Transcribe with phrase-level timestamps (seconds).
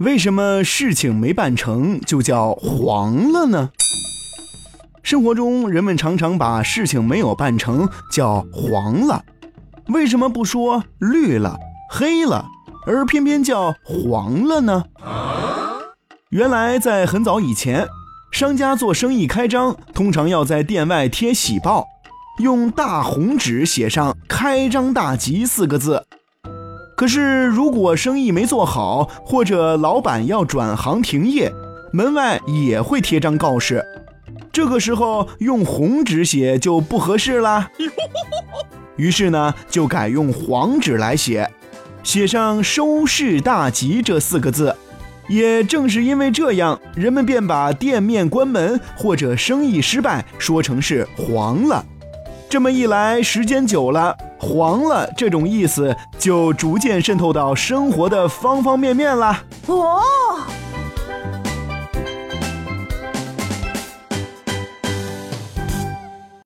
[0.00, 3.68] 为什么事情没办成就叫黄了呢？
[5.02, 9.22] 生活中人们常常把事情没有办成叫黄了，
[9.88, 11.58] 为什么不说绿了、
[11.90, 12.46] 黑了，
[12.86, 14.84] 而偏偏叫黄了呢？
[16.30, 17.86] 原来在很早以前，
[18.32, 21.84] 商家做生意开张，通常要在店外贴喜报，
[22.38, 26.06] 用大红纸写上“开张大吉”四个字。
[27.00, 31.50] 可是，如果生意没做好，或者老板要转行停业，
[31.94, 33.82] 门外也会贴张告示。
[34.52, 37.70] 这个时候用红纸写就不合适啦。
[38.96, 41.50] 于是呢，就改用黄纸来写，
[42.02, 44.76] 写上“收视大吉”这四个字。
[45.26, 51.82] 也正是因为这样，人们便把店面关门或者生意失败说成是黄了。
[52.50, 54.16] 这么一来，时间久了。
[54.36, 59.44] 黄了这种意思就逐渐渗透到生活的方方面面了。
[59.68, 60.00] 哦。